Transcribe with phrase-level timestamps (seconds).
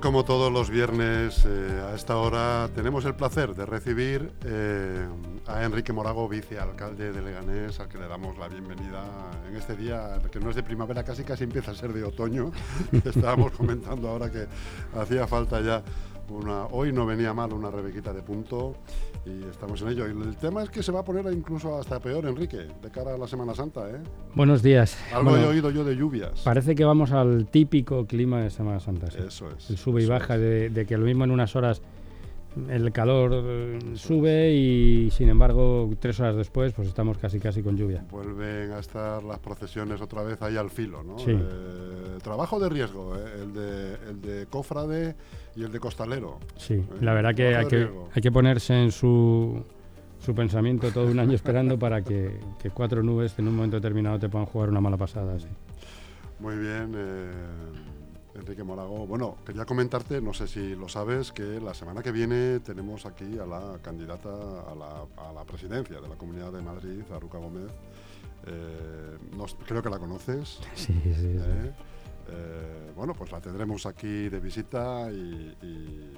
[0.00, 5.08] como todos los viernes eh, a esta hora tenemos el placer de recibir eh,
[5.46, 9.02] a Enrique Morago, vicealcalde de Leganés, al que le damos la bienvenida
[9.48, 12.52] en este día que no es de primavera, casi casi empieza a ser de otoño.
[13.04, 14.46] Estábamos comentando ahora que
[14.96, 15.82] hacía falta ya
[16.32, 18.74] una, hoy no venía mal una rebequita de punto
[19.24, 20.06] y estamos en ello.
[20.06, 23.14] Y el tema es que se va a poner incluso hasta peor, Enrique, de cara
[23.14, 23.88] a la Semana Santa.
[23.90, 24.00] ¿eh?
[24.34, 24.98] Buenos días.
[25.12, 26.40] Algo he oído yo de lluvias.
[26.40, 29.06] Parece que vamos al típico clima de Semana Santa.
[29.06, 29.70] Eso es.
[29.70, 31.82] El sube y baja de, que lo mismo en unas horas
[32.68, 37.76] el calor eh, sube y sin embargo tres horas después pues estamos casi casi con
[37.76, 38.04] lluvia.
[38.10, 41.18] Vuelven a estar las procesiones otra vez ahí al filo, ¿no?
[41.18, 41.30] Sí.
[41.30, 43.42] Eh, trabajo de riesgo, ¿eh?
[43.42, 45.14] el, de, el de cofrade
[45.56, 46.38] y el de costalero.
[46.56, 46.84] Sí, ¿eh?
[47.00, 49.62] la verdad que hay, que hay que ponerse en su,
[50.18, 54.18] su pensamiento todo un año esperando para que, que, cuatro nubes en un momento determinado
[54.18, 55.38] te puedan jugar una mala pasada.
[55.38, 55.48] Sí.
[56.38, 56.92] Muy bien.
[58.34, 59.06] Enrique Morago.
[59.06, 63.38] Bueno, quería comentarte, no sé si lo sabes, que la semana que viene tenemos aquí
[63.38, 67.70] a la candidata a la, a la presidencia de la Comunidad de Madrid, Aruca Gómez.
[68.46, 69.18] Eh,
[69.66, 70.60] creo que la conoces.
[70.74, 71.14] Sí, sí.
[71.14, 71.26] sí.
[71.38, 71.72] ¿Eh?
[72.28, 76.12] Eh, bueno, pues la tendremos aquí de visita y, y,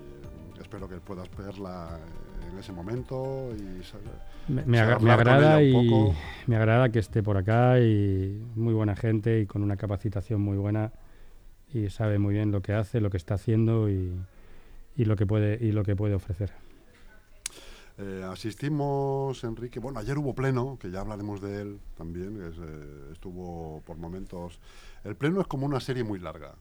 [0.60, 1.98] espero que puedas verla
[2.50, 3.50] en ese momento.
[3.56, 6.14] Y me, me, me agrada y
[6.46, 10.56] me agrada que esté por acá y muy buena gente y con una capacitación muy
[10.56, 10.92] buena
[11.74, 14.12] y sabe muy bien lo que hace, lo que está haciendo y,
[14.96, 16.52] y lo que puede y lo que puede ofrecer.
[17.96, 23.12] Eh, asistimos, Enrique, bueno, ayer hubo pleno, que ya hablaremos de él también, es, eh,
[23.12, 24.58] estuvo por momentos...
[25.04, 26.54] El pleno es como una serie muy larga,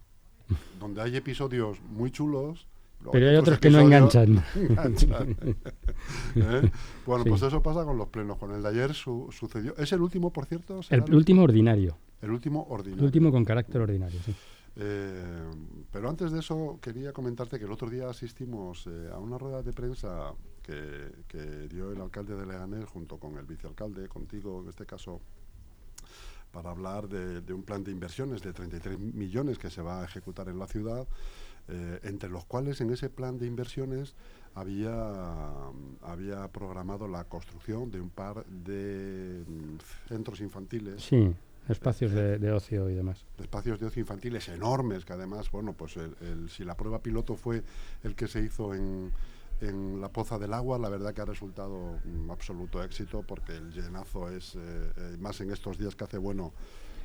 [0.80, 2.68] donde hay episodios muy chulos,
[3.12, 4.42] pero hay otros que no enganchan.
[4.56, 5.36] enganchan.
[6.36, 6.72] ¿Eh?
[7.06, 7.30] Bueno, sí.
[7.32, 8.38] pues eso pasa con los plenos.
[8.38, 9.76] Con el de ayer su sucedió.
[9.76, 10.80] ¿Es el último, por cierto?
[10.90, 11.98] El, el, último ordinario.
[12.22, 13.00] El último ordinario.
[13.00, 14.34] El último con carácter ordinario, sí.
[14.76, 15.52] Eh,
[15.92, 19.62] pero antes de eso quería comentarte que el otro día asistimos eh, a una rueda
[19.62, 24.70] de prensa que, que, dio el alcalde de Leganés junto con el vicealcalde, contigo en
[24.70, 25.22] este caso,
[26.52, 30.50] para hablar de, un plan de inversiones de 33 millones que se va a ejecutar
[30.50, 31.08] en la ciudad,
[31.68, 34.16] eh, entre los cuales en ese plan de inversiones
[34.56, 41.04] había, había programado la construcción de un par de mm, centros infantiles.
[41.04, 41.34] Sí
[41.70, 43.26] espacios de, ocio y demás.
[43.40, 47.36] Espacios de ocio infantiles enormes, que además, bueno, pues el, el, si la prueba piloto
[47.36, 47.64] fue
[48.04, 49.12] el que se hizo en,
[49.62, 53.72] en la Poza del Agua, la verdad que ha resultado un absoluto éxito porque el
[53.72, 56.54] llenazo es, eh, eh, más en estos días que hace bueno,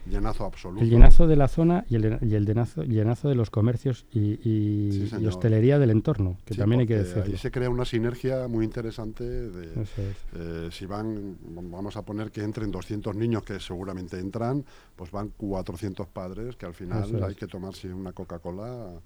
[0.06, 0.82] llenazo absoluto.
[0.82, 4.34] El llenazo de la zona y el, y el llenazo, llenazo de los comercios y,
[4.48, 7.24] y, sí, y hostelería del entorno, que sí, también hay que decirlo.
[7.24, 9.24] Ahí se crea una sinergia muy interesante.
[9.24, 9.90] De, es.
[10.34, 14.64] eh, si van, vamos a poner que entren 200 niños, que seguramente entran,
[14.96, 17.22] pues van 400 padres, que al final es.
[17.22, 19.00] hay que tomarse una Coca-Cola.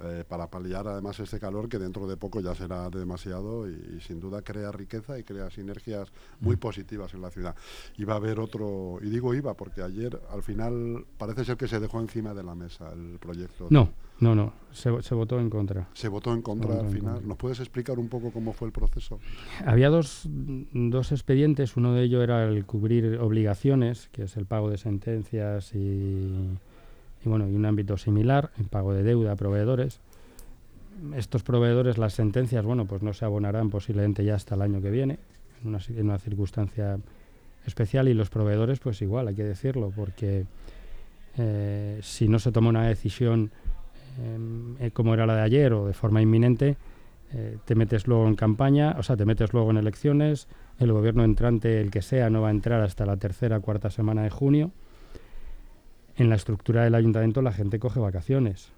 [0.00, 4.00] Eh, para paliar además este calor que dentro de poco ya será demasiado y, y,
[4.00, 6.08] sin duda crea riqueza y crea sinergias
[6.40, 6.58] muy mm.
[6.58, 7.54] positivas en la ciudad.
[8.06, 11.78] Va a haber otro, y digo iba porque ayer al final parece ser que se
[11.78, 13.68] dejó encima de la mesa el proyecto.
[13.70, 15.88] No, no, no, se, se votó en contra.
[15.94, 17.12] Se votó en contra votó al final.
[17.14, 17.28] Contra.
[17.28, 19.20] ¿Nos puedes explicar un poco cómo fue el proceso?
[19.64, 24.70] Había dos, dos expedientes, uno de ellos era el cubrir obligaciones, que es el pago
[24.70, 26.58] de sentencias y
[27.24, 30.00] y bueno, y un ámbito similar, en pago de deuda a proveedores.
[31.16, 34.90] Estos proveedores, las sentencias, bueno, pues no se abonarán posiblemente ya hasta el año que
[34.90, 35.18] viene,
[35.62, 35.68] en
[36.06, 36.98] una, circunstancia
[37.66, 40.46] especial, y los proveedores, pues igual, hay que decirlo, porque
[41.36, 43.50] eh, si no se toma una decisión
[44.78, 46.76] eh, como era la de ayer o de forma inminente,
[47.32, 50.46] eh, te metes luego en campaña, o sea, te metes luego en elecciones,
[50.78, 54.22] el gobierno entrante, el que sea, no va a entrar hasta la tercera, cuarta semana
[54.22, 54.70] de junio,
[56.16, 58.72] en la estructura del ayuntamiento la gente coge vacaciones.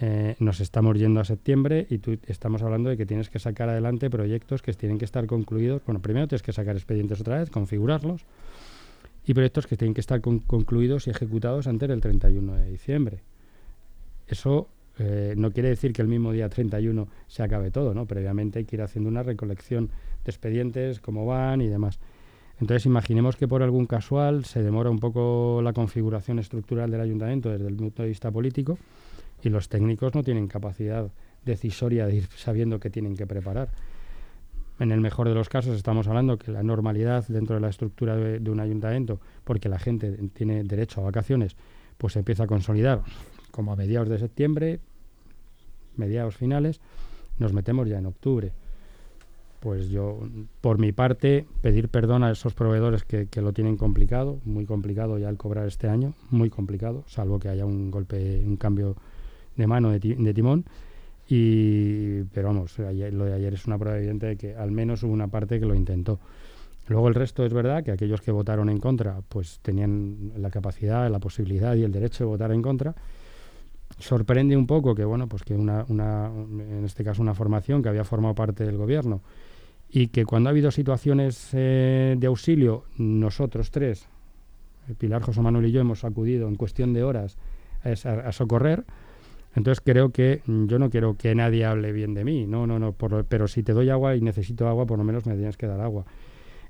[0.00, 3.68] Eh, nos estamos yendo a septiembre y tú estamos hablando de que tienes que sacar
[3.68, 5.82] adelante proyectos que tienen que estar concluidos.
[5.84, 8.24] Bueno, primero tienes que sacar expedientes otra vez, configurarlos,
[9.26, 13.22] y proyectos que tienen que estar con, concluidos y ejecutados antes del 31 de diciembre.
[14.28, 14.68] Eso
[14.98, 18.06] eh, no quiere decir que el mismo día 31 se acabe todo, ¿no?
[18.06, 19.90] Previamente hay que ir haciendo una recolección
[20.24, 21.98] de expedientes, cómo van y demás.
[22.60, 27.50] Entonces, imaginemos que por algún casual se demora un poco la configuración estructural del ayuntamiento
[27.50, 28.78] desde el punto de vista político
[29.42, 31.08] y los técnicos no tienen capacidad
[31.44, 33.68] decisoria de ir sabiendo qué tienen que preparar.
[34.80, 38.16] En el mejor de los casos estamos hablando que la normalidad dentro de la estructura
[38.16, 41.56] de, de un ayuntamiento, porque la gente tiene derecho a vacaciones,
[41.96, 43.02] pues se empieza a consolidar
[43.52, 44.80] como a mediados de septiembre,
[45.96, 46.80] mediados finales,
[47.38, 48.52] nos metemos ya en octubre
[49.60, 50.20] pues yo,
[50.60, 55.18] por mi parte, pedir perdón a esos proveedores que, que, lo tienen complicado, muy complicado
[55.18, 58.96] ya el cobrar este año, muy complicado, salvo que haya un golpe, un cambio
[59.56, 60.64] de mano de, de timón.
[61.28, 65.12] Y, pero vamos, lo de ayer es una prueba evidente de que al menos hubo
[65.12, 66.18] una parte que lo intentó.
[66.88, 71.10] Luego el resto es verdad que aquellos que votaron en contra, pues tenían la capacidad,
[71.10, 72.94] la posibilidad y el derecho de votar en contra.
[73.98, 77.88] Sorprende un poco que, bueno, pues que una, una en este caso una formación que
[77.88, 79.22] había formado parte del gobierno
[79.90, 84.06] y que cuando ha habido situaciones eh, de auxilio, nosotros tres,
[84.98, 87.36] Pilar, José Manuel y yo, hemos acudido en cuestión de horas
[87.84, 88.84] a socorrer
[89.58, 92.78] entonces creo que mm, yo no quiero que nadie hable bien de mí, no, no,
[92.78, 95.66] no, pero si te doy agua y necesito agua, por lo menos me tienes que
[95.66, 96.04] dar agua.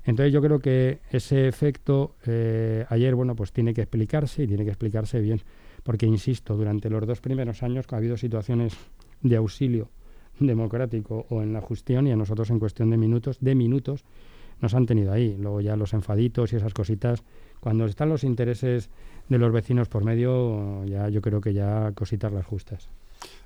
[0.05, 4.63] Entonces yo creo que ese efecto eh, ayer, bueno, pues tiene que explicarse y tiene
[4.63, 5.41] que explicarse bien,
[5.83, 8.73] porque insisto, durante los dos primeros años ha habido situaciones
[9.21, 9.89] de auxilio
[10.39, 14.05] democrático o en la justión y a nosotros en cuestión de minutos, de minutos,
[14.61, 15.37] nos han tenido ahí.
[15.37, 17.23] Luego ya los enfaditos y esas cositas,
[17.59, 18.89] cuando están los intereses
[19.27, 22.89] de los vecinos por medio, ya yo creo que ya cositas las justas.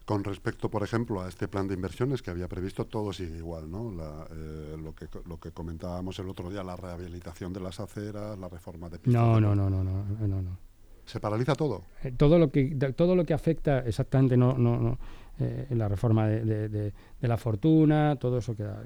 [0.06, 3.72] Con respecto, por ejemplo, a este plan de inversiones que había previsto, todo sigue igual,
[3.72, 3.94] ¿no?
[4.32, 8.50] Eh, lo, que, lo que comentábamos el otro día, la rehabilitación de las aceras, la
[8.50, 9.14] reforma de pistas.
[9.14, 10.58] No, no, no, no, no, no, no.
[11.06, 11.84] ¿Se paraliza todo?
[12.04, 14.98] Eh, todo lo que todo lo que afecta exactamente no no, no
[15.40, 18.86] eh, la reforma de, de, la fortuna, todo eso queda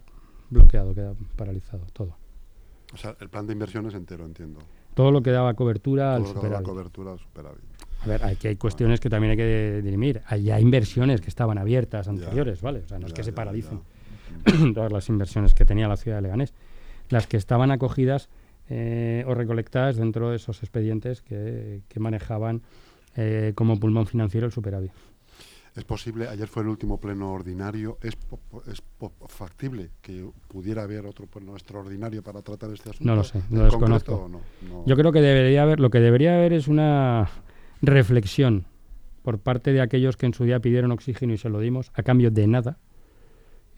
[0.49, 2.15] bloqueado, queda paralizado, todo.
[2.93, 4.59] O sea, el plan de inversiones entero, entiendo.
[4.93, 6.65] Todo lo que daba cobertura al superávit.
[6.65, 7.61] cobertura al superávit.
[8.01, 10.21] A ver, aquí hay cuestiones que también hay que dirimir.
[10.27, 12.79] Hay inversiones que estaban abiertas anteriores, ¿vale?
[12.79, 13.81] O sea, no es que se paralicen
[14.73, 16.53] todas las inversiones que tenía la ciudad de Leganés.
[17.09, 18.29] Las que estaban acogidas
[18.69, 22.61] eh, o recolectadas dentro de esos expedientes que, manejaban
[23.15, 24.91] eh, como pulmón financiero el superávit.
[25.75, 28.17] Es posible, ayer fue el último pleno ordinario, ¿es,
[28.71, 28.81] es
[29.27, 33.05] factible que pudiera haber otro pleno extraordinario para tratar este asunto?
[33.05, 34.41] No lo sé, no lo desconozco.
[34.87, 37.29] Yo creo que debería haber, lo que debería haber es una
[37.83, 38.65] reflexión
[39.21, 42.01] por parte de aquellos que en su día pidieron oxígeno y se lo dimos a
[42.01, 42.79] cambio de nada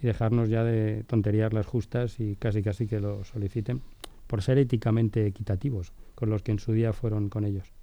[0.01, 3.81] y dejarnos ya de tonterías las justas y casi casi que lo soliciten
[4.29, 7.73] por ser éticamente equitativos con los que en su día fueron con ellos.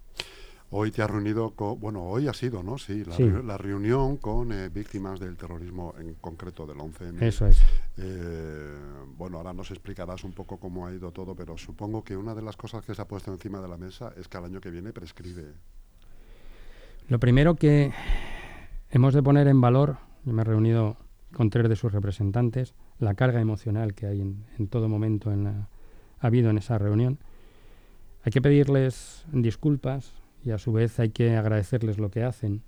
[0.70, 2.78] Hoy te has reunido con, bueno, hoy ha sido, ¿no?
[2.78, 7.20] Sí, la, reunión con eh, víctimas del terrorismo, en concreto del 11M.
[7.20, 7.60] Eso es.
[7.96, 8.74] Eh,
[9.16, 12.42] bueno, ahora nos explicarás un poco cómo ha ido todo, pero supongo que una de
[12.42, 14.70] las cosas que se ha puesto encima de la mesa es que al año que
[14.70, 15.52] viene prescribe.
[17.08, 17.92] Lo primero que
[18.90, 20.96] hemos de poner en valor, yo me he reunido
[21.32, 25.68] con tres de sus representantes, la carga emocional que hay en, todo momento en ha
[26.26, 27.18] habido en esa reunión.
[28.22, 30.12] Hay que pedirles disculpas
[30.44, 32.62] y a su vez hay que agradecerles lo que hacen.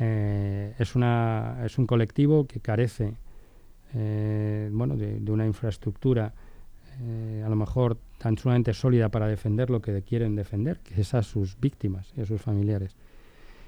[0.00, 3.14] Eh, es, una, es un colectivo que carece
[3.94, 6.34] eh, bueno, de, una infraestructura
[7.00, 11.14] eh, a lo mejor tan sumamente sólida para defender lo que quieren defender, que es
[11.14, 12.96] a sus víctimas y a sus familiares.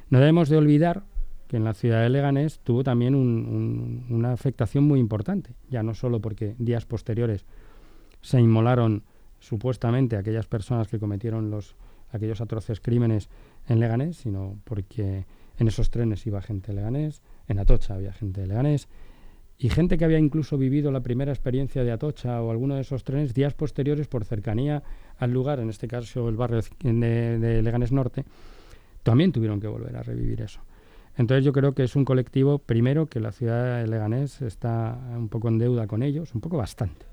[0.08, 1.04] No debemos de olvidar
[1.48, 6.20] que en la ciudad de Leganés tuvo también una afectación muy importante, ya no solo
[6.20, 7.44] porque días posteriores
[8.20, 9.04] se inmolaron
[9.38, 11.76] supuestamente aquellas personas que cometieron los,
[12.10, 13.28] aquellos atroces crímenes
[13.68, 15.24] en Leganés, sino porque
[15.58, 18.88] en esos trenes iba gente de Leganés, en Atocha había gente de Leganés,
[19.58, 23.04] y gente que había incluso vivido la primera experiencia de Atocha o alguno de esos
[23.04, 24.82] trenes días posteriores por cercanía
[25.18, 28.24] al lugar, en este caso el barrio de, de Leganés Norte,
[29.02, 30.60] también tuvieron que volver a revivir eso.
[31.16, 35.28] Entonces yo creo que es un colectivo, primero, que la ciudad de Leganés está un
[35.28, 37.09] poco en deuda con ellos, un poco bastante.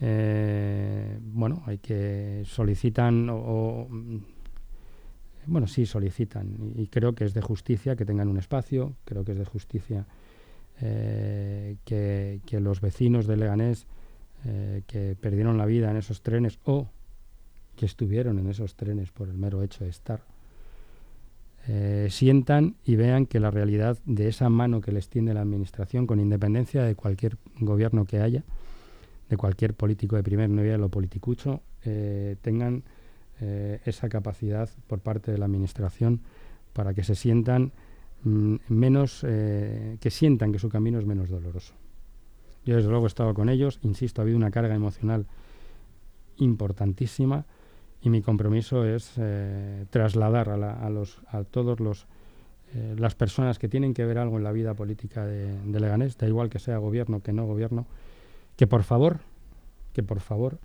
[0.00, 4.18] Eh, bueno, hay que solicitan o, mm,
[5.46, 6.72] bueno, sí solicitan.
[6.76, 10.06] Y, creo que es de justicia que tengan un espacio, creo que es de justicia
[10.80, 13.86] eh, que, los vecinos de Leganés
[14.44, 16.88] eh, que perdieron la vida en esos trenes o
[17.76, 20.22] que estuvieron en esos trenes por el mero hecho de estar,
[22.10, 26.20] sientan y vean que la realidad de esa mano que les tiende la Administración, con
[26.20, 28.44] independencia de cualquier gobierno que haya,
[29.28, 32.84] de cualquier político de primer nivel o politicucho eh, tengan
[33.40, 36.20] eh, esa capacidad por parte de la administración
[36.72, 37.72] para que se sientan
[38.24, 41.74] mm, menos, eh, que sientan que su camino es menos doloroso.
[42.64, 45.26] Yo desde luego he estado con ellos, insisto, ha habido una carga emocional
[46.38, 47.44] importantísima
[48.00, 49.12] y mi compromiso es
[49.90, 52.06] trasladar a, los, a todos los
[52.96, 56.26] las personas que tienen que ver algo en la vida política de, de Leganés, da
[56.26, 57.86] igual que sea gobierno que no gobierno,
[58.56, 59.20] que por favor,
[59.92, 60.58] que por favor,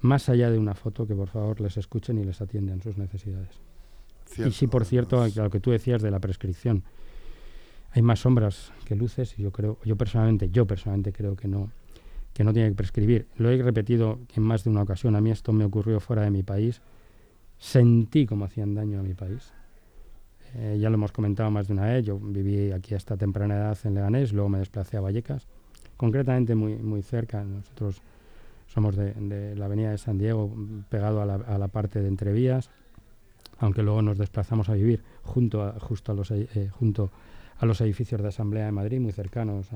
[0.00, 3.60] más allá de una foto, que por favor les escuchen y les atiendan sus necesidades.
[4.38, 6.84] y sí, por cierto, a lo que tú decías de la prescripción,
[7.92, 11.70] hay más sombras que luces y yo creo, yo personalmente, yo personalmente creo que no,
[12.32, 13.26] que no tiene que prescribir.
[13.36, 15.16] Lo he repetido en más de una ocasión.
[15.16, 16.80] A mí esto me ocurrió fuera de mi país.
[17.58, 19.52] Sentí cómo hacían daño a mi país.
[20.54, 23.78] Eh, ya lo hemos comentado más de una vez, yo viví aquí hasta temprana edad
[23.84, 25.46] en Leganés, luego me desplacé a Vallecas,
[26.00, 27.44] concretamente muy, muy cerca.
[27.44, 28.00] Nosotros
[28.68, 30.50] somos de, la avenida de San Diego,
[30.88, 32.70] pegado a la, parte de Entrevías,
[33.58, 37.10] aunque luego nos desplazamos a vivir junto a, justo a los, eh, junto
[37.58, 39.66] a los edificios de Asamblea de Madrid, muy cercanos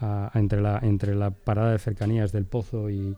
[0.00, 3.14] a, entre, la, entre la parada de cercanías del Pozo y,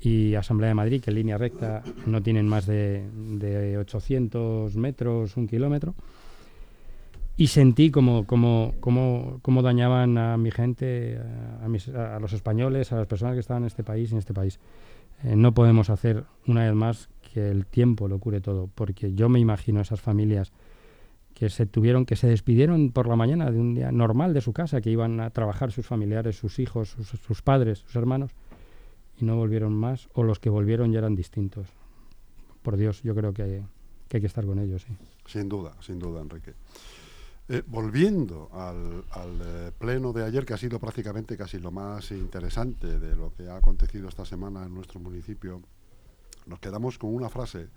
[0.00, 5.36] y Asamblea de Madrid, que en línea recta no tienen más de, de 800 metros,
[5.36, 5.94] un kilómetro.
[7.36, 11.20] Y sentí como, como, como, como dañaban a mi gente,
[11.62, 14.18] a, mis, a, los españoles, a las personas que estaban en este país y en
[14.18, 14.60] este país.
[15.24, 19.28] Eh, no podemos hacer una vez más que el tiempo lo cure todo, porque yo
[19.28, 20.52] me imagino esas familias
[21.34, 24.52] que se tuvieron, que se despidieron por la mañana de un día normal de su
[24.52, 28.30] casa, que iban a trabajar sus familiares, sus hijos, sus, sus padres, sus hermanos,
[29.18, 31.66] y no volvieron más, o los que volvieron ya eran distintos.
[32.62, 33.62] Por Dios, yo creo que hay
[34.08, 34.94] que, hay que estar con ellos, sí.
[35.26, 36.52] Sin duda, sin duda, Enrique.
[37.46, 39.04] Eh, volviendo al,
[39.42, 43.48] eh, pleno de ayer, que ha sido prácticamente casi lo más interesante de lo que
[43.48, 45.60] ha acontecido esta semana en nuestro municipio,
[46.46, 47.68] nos quedamos con una frase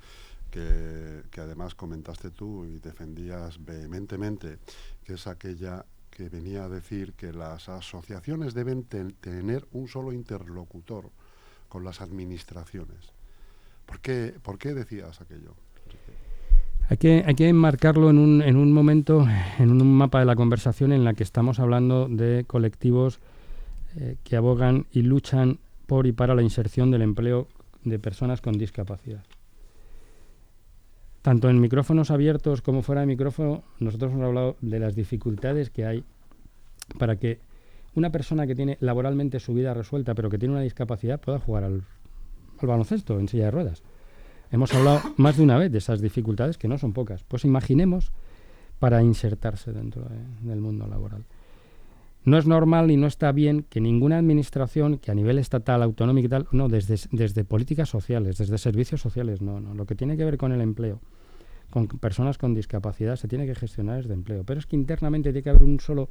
[0.50, 4.60] que, además comentaste tú y defendías vehementemente,
[5.04, 11.12] que es aquella que venía a decir que las asociaciones deben tener un solo interlocutor
[11.68, 13.12] con las administraciones.
[13.86, 15.56] ¿Por qué, por qué decías aquello?
[16.90, 19.26] Hay que, hay que enmarcarlo en un, en un momento,
[19.60, 23.20] en un mapa de la conversación en la que estamos hablando de colectivos
[23.98, 27.48] eh, que abogan y luchan por y para la inserción del empleo
[27.84, 29.24] de personas con discapacidad.
[31.22, 35.86] Tanto en micrófonos abiertos como fuera de micrófono, nosotros hemos hablado de las dificultades que
[35.86, 36.04] hay
[36.98, 37.40] para que
[37.96, 41.64] una persona que tiene laboralmente su vida resuelta, pero que tiene una discapacidad, pueda jugar
[41.64, 41.84] al,
[42.62, 43.84] baloncesto en silla de ruedas.
[44.52, 47.24] Hemos hablado más de una vez de esas dificultades, que no son pocas.
[47.24, 48.12] Pues imaginemos
[48.80, 50.08] para insertarse dentro
[50.42, 51.26] del mundo laboral.
[52.24, 56.26] No es normal y no está bien que ninguna administración, que a nivel estatal, autonómico
[56.26, 59.74] y tal, no, desde, desde políticas sociales, desde servicios sociales, no, no.
[59.74, 61.00] Lo que tiene que ver con el empleo,
[61.70, 64.44] con personas con discapacidad, se tiene que gestionar desde empleo.
[64.44, 66.10] Pero es que internamente tiene que haber un solo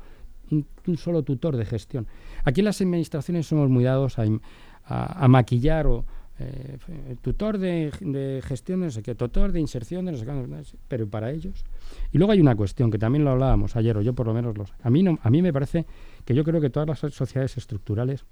[0.51, 2.07] un, solo tutor de gestión.
[2.45, 6.05] Aquí las administraciones somos muy dados a, maquillar o
[6.39, 11.09] eh, tutor de, de, gestión, no sé qué, tutor de inserción, no sé qué, pero
[11.09, 11.65] para ellos.
[12.13, 14.57] Y luego hay una cuestión que también lo hablábamos ayer, o yo por lo menos
[14.57, 14.73] los.
[14.83, 15.87] A mí, no, a mí me parece
[16.25, 18.27] que yo creo que todas las sociedades estructurales,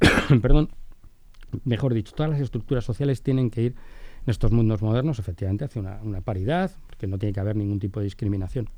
[0.42, 0.70] perdón,
[1.64, 3.74] mejor dicho, todas las estructuras sociales tienen que ir
[4.24, 8.00] en estos mundos modernos, efectivamente, hacia una, paridad, porque no tiene que haber ningún tipo
[8.00, 8.68] de discriminación.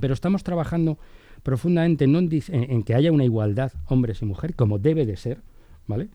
[0.00, 0.98] Pero estamos trabajando
[1.42, 5.42] profundamente no en, que haya una igualdad hombres y mujeres, como debe de ser,
[5.86, 6.08] ¿vale?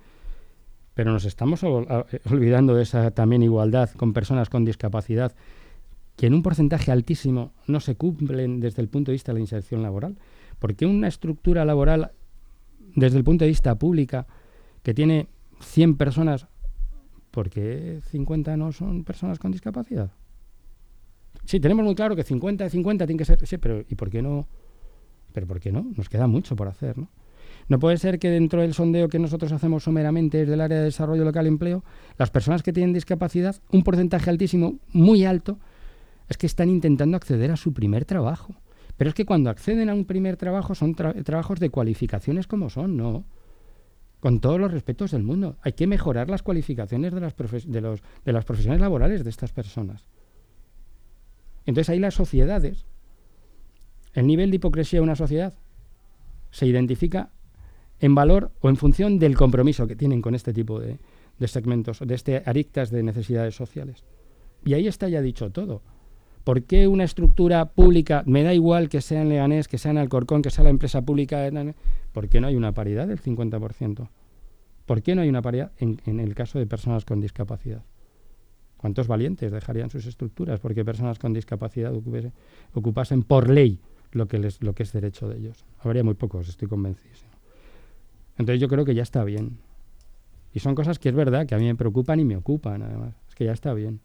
[0.94, 5.34] Pero nos estamos olvidando de esa también igualdad con personas con discapacidad,
[6.18, 9.40] que en un porcentaje altísimo no se cumplen desde el punto de vista de la
[9.42, 10.18] inserción laboral.
[10.60, 12.12] Porque una estructura laboral,
[12.96, 14.28] desde el punto de vista pública,
[14.84, 15.28] que tiene
[15.62, 16.48] 100 personas,
[17.32, 20.12] ¿por qué 50 no son personas con discapacidad?
[21.46, 24.10] Sí, tenemos muy claro que 50 de 50 tiene que ser, sí, pero ¿y por
[24.10, 24.48] qué no?
[25.34, 25.88] Pero ¿por qué no?
[25.96, 27.08] Nos queda mucho por hacer, ¿no?
[27.72, 30.84] No puede ser que dentro del sondeo que nosotros hacemos someramente desde el área de
[30.84, 31.86] desarrollo local empleo,
[32.18, 35.58] las personas que tienen discapacidad, un porcentaje altísimo, muy alto,
[36.28, 38.58] es que están intentando acceder a su primer trabajo.
[38.98, 42.98] Pero es que cuando acceden a un primer trabajo son trabajos de cualificaciones como son,
[42.98, 43.24] ¿no?
[44.20, 45.56] Con todos los respetos del mundo.
[45.62, 50.08] Hay que mejorar las cualificaciones de las, de las profesiones laborales de estas personas.
[51.66, 52.86] Entonces ahí las sociedades,
[54.14, 55.54] el nivel de hipocresía de una sociedad
[56.50, 57.30] se identifica
[58.02, 61.00] en valor o en función del compromiso que tienen con este tipo de,
[61.48, 64.04] segmentos, de este arictas de necesidades sociales.
[64.66, 65.82] Y ahí está ya dicho todo.
[66.44, 70.00] ¿Por qué una estructura pública, me da igual que sea en Leganés, que sea en
[70.00, 71.48] Alcorcón, que sea la empresa pública,
[72.12, 74.10] ¿por qué no hay una paridad del 50%?
[74.88, 77.84] ¿Por qué no hay una paridad en el caso de personas con discapacidad?
[78.78, 81.94] ¿Cuántos valientes dejarían sus estructuras porque personas con discapacidad
[82.74, 83.80] ocupasen por ley
[84.12, 85.64] lo que es derecho de ellos?
[85.78, 87.31] Habría muy pocos, estoy convencido.
[88.42, 89.60] Entonces yo creo que ya está bien.
[90.54, 93.14] Y son cosas que es verdad que a mí me preocupan y me ocupan, además.
[93.30, 94.02] Es que ya está bien.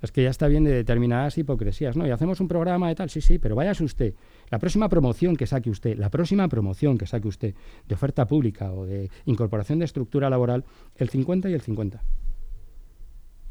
[0.00, 2.06] Es que ya está bien de determinadas hipocresías, ¿no?
[2.06, 4.14] Y hacemos un programa de tal, sí, sí, pero váyase usted.
[4.48, 7.54] La próxima promoción que saque usted, la próxima promoción que saque usted
[7.86, 12.00] de oferta pública o de incorporación de estructura laboral, el 50 y el 50.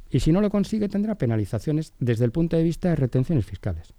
[0.09, 3.93] Y si no lo consigue, tendrá penalizaciones desde el punto de vista de retenciones fiscales.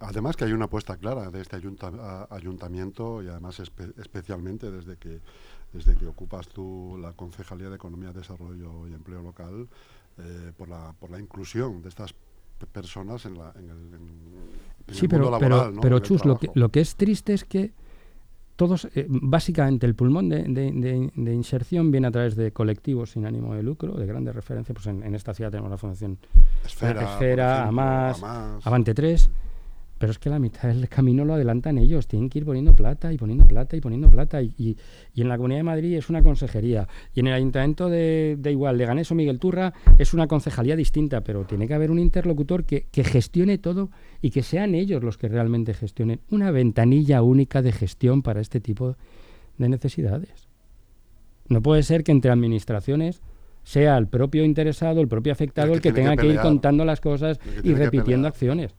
[0.00, 5.20] Además que hay una apuesta clara de este ayuntamiento y además especialmente desde que
[5.72, 9.68] desde que ocupas tú la Concejalía de Economía, Desarrollo y Empleo Local,
[10.18, 12.14] eh, por, la, por la inclusión de estas
[12.72, 15.70] personas en, la, en el, sí, pero, laboral.
[15.70, 17.72] Pero, pero Chus, lo que, lo que es triste es que
[18.56, 23.54] todos, eh, básicamente el pulmón de, de, inserción viene a través de colectivos sin ánimo
[23.54, 24.74] de lucro, de grandes referencias.
[24.74, 26.18] Pues en, esta ciudad tenemos la Fundación
[26.64, 28.22] Esfera, Esfera Amas,
[28.62, 29.30] Avante 3
[30.00, 33.12] pero es que la mitad del camino lo adelantan ellos, tienen que ir poniendo plata
[33.12, 34.40] y poniendo plata y poniendo plata.
[34.40, 36.88] Y, y, en la Comunidad de Madrid es una consejería.
[37.14, 41.20] Y en el Ayuntamiento de, de igual, de Ganeso Miguel Turra, es una concejalía distinta,
[41.20, 43.90] pero tiene que haber un interlocutor que, que gestione todo
[44.22, 48.58] y que sean ellos los que realmente gestionen una ventanilla única de gestión para este
[48.58, 48.96] tipo
[49.58, 50.48] de necesidades.
[51.48, 53.20] No puede ser que entre administraciones
[53.64, 57.38] sea el propio interesado, el propio afectado, el que, tenga que, ir contando las cosas
[57.62, 58.74] y repitiendo acciones.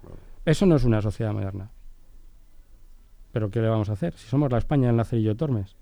[0.45, 1.71] Eso no es una sociedad moderna.
[3.31, 4.13] Pero ¿qué le vamos a hacer?
[4.17, 5.75] Si somos la España en Lacerillo Tormes.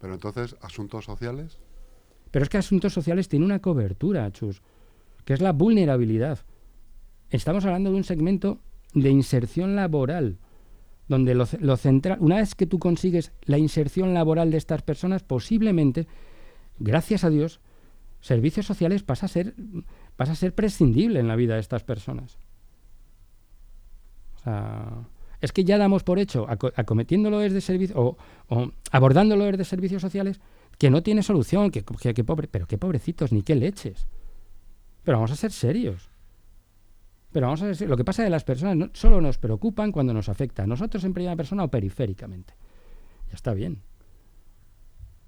[0.00, 1.58] Pero entonces, asuntos sociales.
[2.30, 4.62] Pero es que asuntos sociales tiene una cobertura, Chus,
[5.24, 6.40] que es la vulnerabilidad.
[7.30, 8.60] Estamos hablando de un segmento
[8.94, 10.38] de inserción laboral,
[11.06, 15.22] donde lo, lo central, una vez que tú consigues la inserción laboral de estas personas,
[15.22, 16.08] posiblemente,
[16.78, 17.60] gracias a Dios,
[18.20, 19.54] servicios sociales pasa a ser,
[20.16, 22.38] pasa a ser prescindible en la vida de estas personas
[25.40, 28.16] es que ya damos por hecho, acometiéndolo desde servicio o,
[28.48, 30.40] o, abordándolo desde servicios sociales,
[30.80, 34.06] que no tiene solución, que, pobre, pero qué pobrecitos, ni qué leches.
[35.02, 36.08] Pero vamos a ser serios.
[37.32, 39.92] Pero vamos a ser Lo que pasa es que las personas no, solo nos preocupan
[39.92, 40.66] cuando nos afecta.
[40.66, 42.54] Nosotros en primera persona o periféricamente.
[43.28, 43.82] Ya está bien.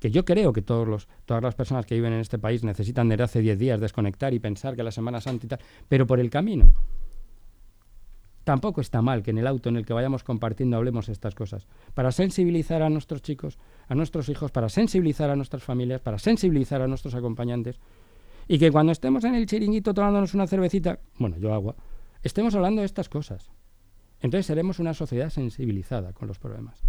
[0.01, 3.11] Que yo creo que todos los, todas las personas que viven en este país necesitan
[3.11, 5.61] desde hace 10 días desconectar y pensar que la Semana Santa y tal.
[5.87, 6.73] Pero por el camino
[8.45, 11.67] tampoco está mal que en el auto en el que vayamos compartiendo hablemos estas cosas,
[11.95, 16.83] para sensibilizar a nuestros chicos, a nuestros hijos, para sensibilizar a nuestras familias, para sensibilizar
[16.83, 17.81] a nuestros acompañantes,
[18.49, 21.77] y que cuando estemos en el chiringuito tomándonos una cervecita, bueno, yo agua,
[22.23, 23.51] estemos hablando de estas cosas.
[24.21, 26.81] Entonces seremos una sociedad sensibilizada con los problemas.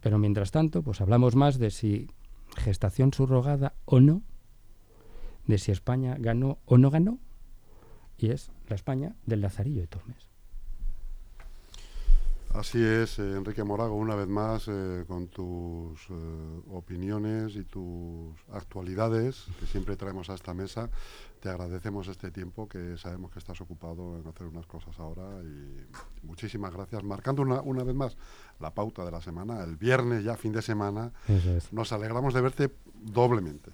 [0.00, 2.08] Pero mientras tanto, pues hablamos más de si
[2.56, 4.22] gestación subrogada o no,
[5.46, 7.18] de si España ganó o no ganó,
[8.24, 10.28] y es la España del Lazarillo de Tormes.
[12.54, 18.32] Así es, eh, Enrique Morago, una vez más, eh, con tus eh, opiniones y tus
[18.52, 20.88] actualidades que siempre traemos a esta mesa.
[21.40, 26.24] Te agradecemos este tiempo que sabemos que estás ocupado en hacer unas cosas ahora y
[26.24, 27.02] muchísimas gracias.
[27.02, 28.16] Marcando una, una vez más
[28.60, 31.12] la pauta de la semana, el viernes ya fin de semana,
[31.72, 33.72] nos alegramos de verte doblemente.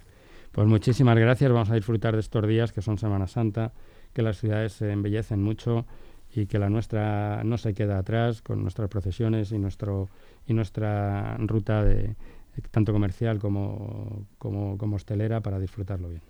[0.51, 3.71] Pues muchísimas gracias, vamos a disfrutar de estos días que son Semana Santa
[4.13, 5.85] que las ciudades se embellecen mucho
[6.33, 10.09] y que la nuestra no se queda atrás con nuestras procesiones y nuestro
[10.47, 12.15] y nuestra ruta de
[12.71, 16.21] tanto comercial como, como, como hostelera para disfrutarlo bien.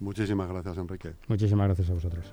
[0.00, 1.12] Muchísimas gracias, Enrique.
[1.28, 2.32] Muchísimas gracias a vosotros.